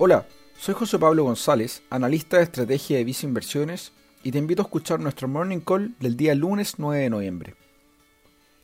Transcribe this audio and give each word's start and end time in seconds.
Hola, 0.00 0.28
soy 0.56 0.76
José 0.76 0.96
Pablo 0.96 1.24
González, 1.24 1.82
analista 1.90 2.36
de 2.36 2.44
estrategia 2.44 2.98
de 2.98 3.02
Visa 3.02 3.26
Inversiones, 3.26 3.90
y 4.22 4.30
te 4.30 4.38
invito 4.38 4.62
a 4.62 4.64
escuchar 4.64 5.00
nuestro 5.00 5.26
Morning 5.26 5.58
Call 5.58 5.96
del 5.98 6.16
día 6.16 6.36
lunes 6.36 6.74
9 6.78 7.02
de 7.02 7.10
noviembre. 7.10 7.56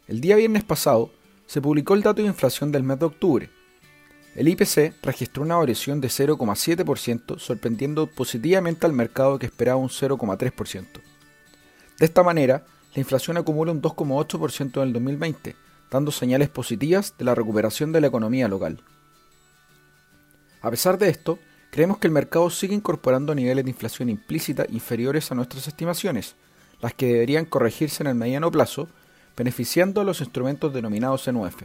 El 0.07 0.21
día 0.21 0.37
viernes 0.37 0.63
pasado 0.63 1.11
se 1.49 1.61
publicó 1.61 1.95
el 1.95 2.03
dato 2.03 2.23
de 2.23 2.29
inflación 2.29 2.71
del 2.71 2.85
mes 2.85 3.01
de 3.01 3.07
octubre. 3.07 3.51
El 4.37 4.47
IPC 4.47 4.95
registró 5.03 5.43
una 5.43 5.57
variación 5.57 6.01
de 6.01 6.07
0,7%, 6.07 7.41
sorprendiendo 7.41 8.07
positivamente 8.07 8.87
al 8.87 8.93
mercado 8.93 9.37
que 9.41 9.47
esperaba 9.47 9.79
un 9.79 9.89
0,3%. 9.89 10.87
De 11.99 12.07
esta 12.07 12.23
manera, 12.23 12.65
la 12.95 13.01
inflación 13.01 13.39
acumula 13.39 13.73
un 13.73 13.83
2,8% 13.83 14.77
en 14.77 14.83
el 14.85 14.93
2020, 14.93 15.57
dando 15.91 16.13
señales 16.13 16.49
positivas 16.49 17.13
de 17.19 17.25
la 17.25 17.35
recuperación 17.35 17.91
de 17.91 18.03
la 18.03 18.07
economía 18.07 18.47
local. 18.47 18.85
A 20.65 20.71
pesar 20.71 20.97
de 20.97 21.11
esto, 21.11 21.39
creemos 21.71 21.99
que 21.99 22.07
el 22.07 22.13
mercado 22.15 22.49
sigue 22.49 22.75
incorporando 22.75 23.35
niveles 23.35 23.67
de 23.67 23.71
inflación 23.71 24.09
implícita 24.09 24.65
inferiores 24.71 25.31
a 25.31 25.35
nuestras 25.35 25.69
estimaciones, 25.69 26.37
las 26.81 26.95
que 26.95 27.05
deberían 27.05 27.45
corregirse 27.45 28.03
en 28.03 28.07
el 28.07 28.15
mediano 28.15 28.51
plazo, 28.51 28.89
beneficiando 29.37 30.01
a 30.01 30.05
los 30.05 30.23
instrumentos 30.23 30.73
denominados 30.73 31.29
en 31.29 31.37
UF. 31.37 31.65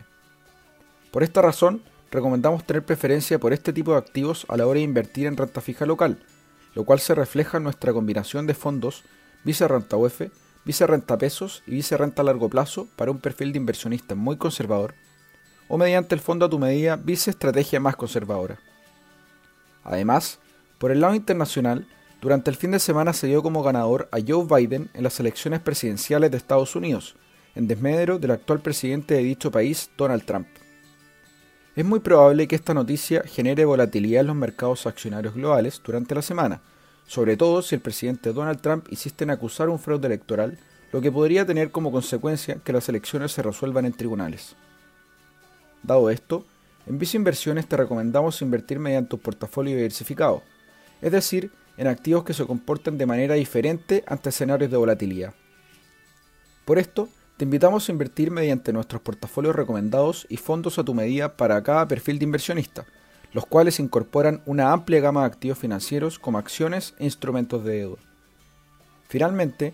Por 1.12 1.23
esta 1.23 1.41
razón, 1.41 1.81
recomendamos 2.12 2.66
tener 2.66 2.84
preferencia 2.84 3.40
por 3.40 3.54
este 3.54 3.71
tipo 3.71 3.93
de 3.93 3.99
activos 3.99 4.45
a 4.49 4.57
la 4.57 4.67
hora 4.67 4.80
de 4.80 4.84
invertir 4.84 5.27
en 5.27 5.38
renta 5.38 5.62
fija 5.62 5.85
local, 5.85 6.20
lo 6.76 6.84
cual 6.84 6.99
se 6.99 7.16
refleja 7.16 7.55
en 7.55 7.63
nuestra 7.63 7.93
combinación 7.93 8.48
de 8.48 8.54
fondos 8.54 9.05
Vice 9.45 9.66
Renta 9.66 9.95
UF, 9.95 10.23
Vice 10.66 10.85
Renta 10.85 11.18
Pesos 11.18 11.63
y 11.66 11.71
Vice 11.71 11.95
Renta 11.95 12.21
a 12.21 12.26
largo 12.26 12.49
plazo 12.49 12.90
para 12.98 13.12
un 13.12 13.20
perfil 13.20 13.54
de 13.54 13.59
inversionista 13.59 14.13
muy 14.13 14.35
conservador, 14.35 14.93
o 15.70 15.77
mediante 15.77 16.16
el 16.16 16.20
fondo 16.20 16.48
a 16.48 16.49
tu 16.49 16.59
medida 16.59 16.98
Vice 16.98 17.29
Estrategia 17.29 17.79
más 17.79 17.95
conservadora. 17.95 18.59
Además, 19.83 20.40
por 20.77 20.91
el 20.91 21.01
lado 21.01 21.15
internacional, 21.15 21.87
durante 22.21 22.49
el 22.49 22.57
fin 22.57 22.71
de 22.71 22.79
semana 22.79 23.13
se 23.13 23.27
dio 23.27 23.41
como 23.41 23.63
ganador 23.63 24.09
a 24.12 24.17
Joe 24.26 24.45
Biden 24.45 24.90
en 24.93 25.04
las 25.04 25.20
elecciones 25.20 25.62
presidenciales 25.62 26.31
de 26.31 26.37
Estados 26.37 26.76
Unidos, 26.76 27.15
en 27.55 27.67
desmedro 27.67 28.20
del 28.20 28.31
actual 28.31 28.59
presidente 28.59 29.13
de 29.13 29.23
dicho 29.23 29.51
país, 29.51 29.89
Donald 29.98 30.26
Trump. 30.26 30.48
Es 31.76 31.85
muy 31.85 31.99
probable 31.99 32.48
que 32.48 32.55
esta 32.55 32.73
noticia 32.73 33.23
genere 33.26 33.63
volatilidad 33.63 34.21
en 34.21 34.27
los 34.27 34.35
mercados 34.35 34.85
accionarios 34.85 35.34
globales 35.34 35.82
durante 35.84 36.13
la 36.13 36.21
semana, 36.21 36.61
sobre 37.07 37.37
todo 37.37 37.61
si 37.61 37.76
el 37.76 37.82
presidente 37.82 38.34
Donald 38.34 38.59
Trump 38.59 38.87
insiste 38.89 39.23
en 39.23 39.29
acusar 39.29 39.70
un 39.70 39.79
fraude 39.79 40.07
electoral, 40.07 40.59
lo 40.91 41.01
que 41.01 41.11
podría 41.11 41.45
tener 41.45 41.71
como 41.71 41.91
consecuencia 41.91 42.57
que 42.63 42.73
las 42.73 42.89
elecciones 42.89 43.32
se 43.32 43.43
resuelvan 43.43 43.85
en 43.85 43.93
tribunales. 43.93 44.55
Dado 45.84 46.09
esto, 46.09 46.45
en 46.85 46.98
Visa 46.99 47.18
Inversiones 47.18 47.68
te 47.68 47.77
recomendamos 47.77 48.41
invertir 48.41 48.80
mediante 48.80 49.16
un 49.16 49.22
portafolio 49.22 49.76
diversificado, 49.76 50.44
es 51.02 51.12
decir, 51.12 51.52
en 51.77 51.88
activos 51.88 52.24
que 52.24 52.34
se 52.34 52.46
comporten 52.46 52.98
de 52.98 53.05
manera 53.05 53.35
diferente 53.35 54.04
ante 54.08 54.30
escenarios 54.30 54.70
de 54.70 54.77
volatilidad. 54.77 55.34
Por 56.66 56.77
esto, 56.77 57.10
te 57.38 57.46
invitamos 57.46 57.88
a 57.88 57.91
invertir 57.94 58.32
mediante 58.32 58.74
nuestros 58.74 59.02
portafolios 59.02 59.55
recomendados 59.55 60.27
y 60.30 60.38
fondos 60.38 60.77
a 60.77 60.84
tu 60.84 60.94
medida 60.94 61.38
para 61.38 61.63
cada 61.63 61.88
perfil 61.88 62.20
de 62.20 62.26
inversionista, 62.26 62.85
los 63.32 63.46
cuales 63.46 63.80
incorporan 63.80 64.41
una 64.46 64.74
amplia 64.74 65.00
gama 65.00 65.22
de 65.22 65.28
activos 65.28 65.57
financieros 65.57 66.19
como 66.19 66.38
acciones 66.38 66.96
e 67.00 67.06
instrumentos 67.06 67.63
de 67.63 67.78
deuda. 67.78 68.02
Finalmente, 69.07 69.74